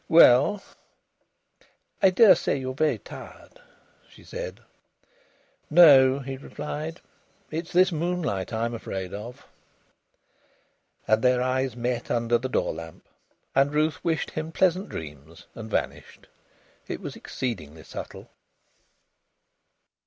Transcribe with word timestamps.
"Well" 0.09 0.63
"I 2.01 2.09
daresay 2.09 2.57
you're 2.59 2.73
very 2.73 2.97
tired," 2.97 3.59
she 4.09 4.23
said. 4.23 4.61
"No," 5.69 6.17
he 6.17 6.37
replied, 6.37 7.01
"it's 7.51 7.71
this 7.71 7.91
moonlight 7.91 8.51
I'm 8.51 8.73
afraid 8.73 9.13
of." 9.13 9.45
And 11.07 11.21
their 11.21 11.43
eyes 11.43 11.75
met 11.75 12.09
under 12.09 12.39
the 12.39 12.49
door 12.49 12.73
lamp, 12.73 13.05
and 13.53 13.71
Ruth 13.71 14.03
wished 14.03 14.31
him 14.31 14.51
pleasant 14.51 14.89
dreams 14.89 15.45
and 15.53 15.69
vanished. 15.69 16.25
It 16.87 16.99
was 16.99 17.15
exceedingly 17.15 17.83
subtle. 17.83 18.31